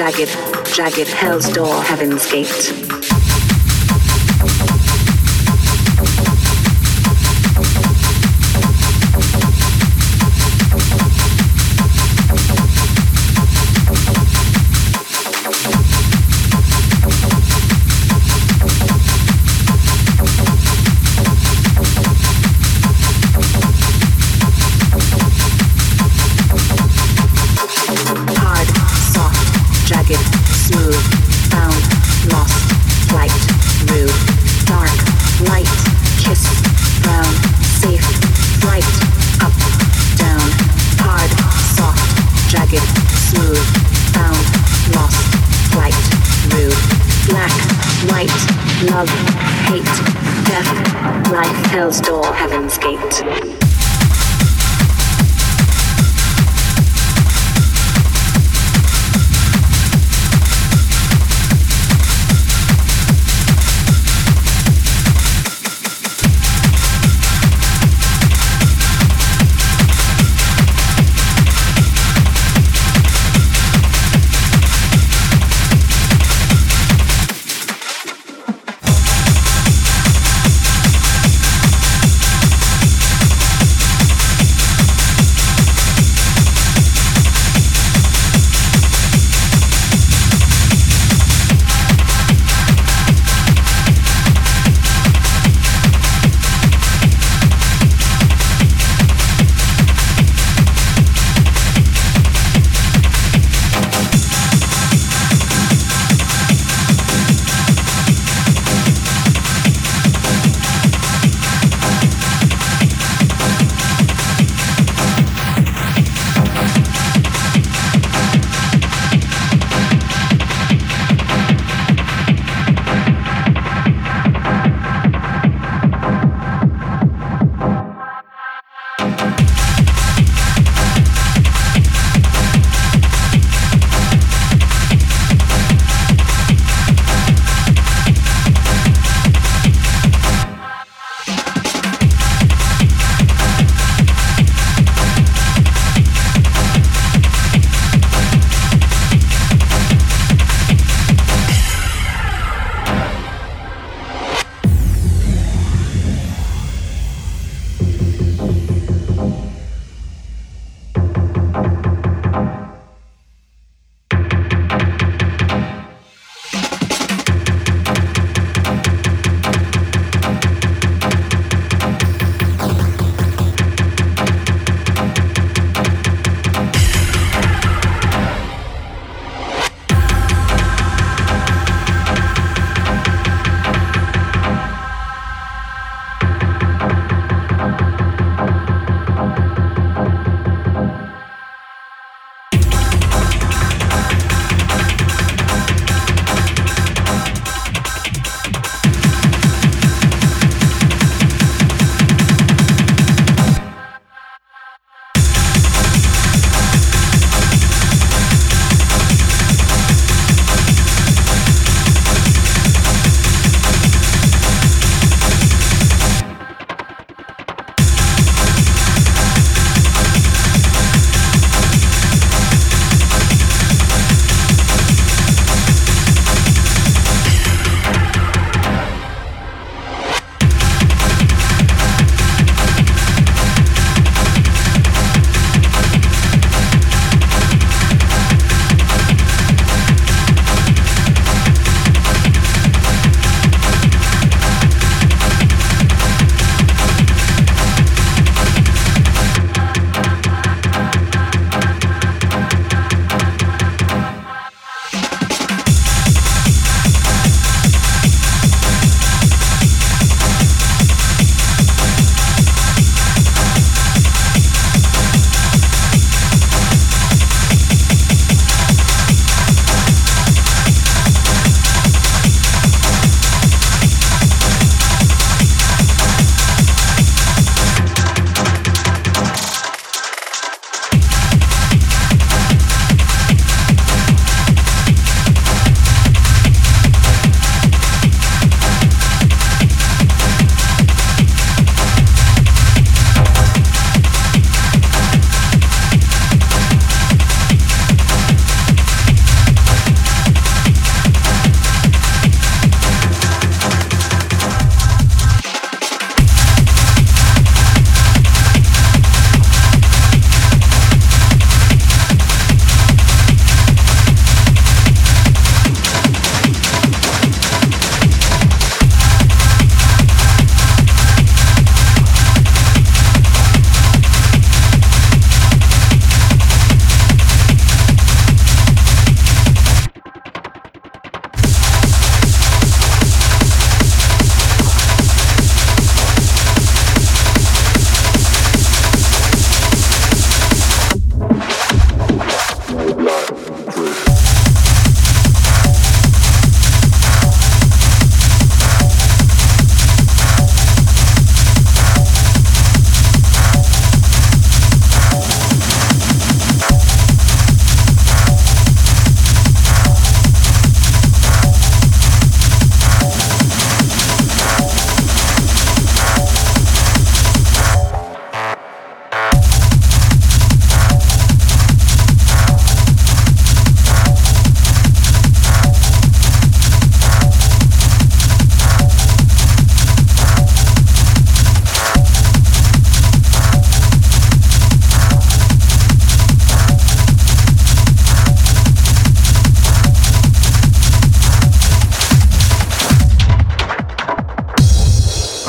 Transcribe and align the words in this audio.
jagged 0.00 0.30
jagged 0.74 1.08
hell's 1.08 1.46
door, 1.50 1.82
heaven's 1.82 2.24
gate. 2.30 2.99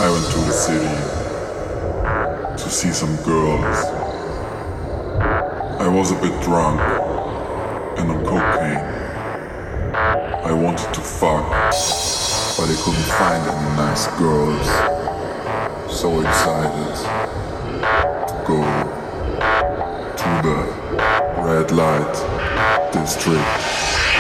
I 0.02 0.10
went 0.10 0.26
to 0.32 0.40
the 0.40 0.52
city 0.52 0.96
to 2.58 2.70
see 2.72 2.92
some 2.92 3.16
girls. 3.18 3.86
I 5.80 5.88
was 5.88 6.10
a 6.10 6.16
bit 6.16 6.34
drunk 6.42 6.82
and 8.00 8.10
on 8.10 8.26
cocaine. 8.26 8.84
I 10.44 10.54
wanted 10.54 10.92
to 10.96 11.02
fuck, 11.02 11.48
but 12.58 12.68
I 12.68 12.78
couldn't 12.82 13.12
find 13.22 13.44
any 13.48 13.76
nice 13.78 14.08
girls. 14.18 14.68
So 15.94 16.20
excited 16.22 16.96
to 18.28 18.34
go 18.48 18.60
to 20.18 20.30
the 20.42 21.44
red 21.44 21.72
light 21.72 22.92
district. 22.92 24.11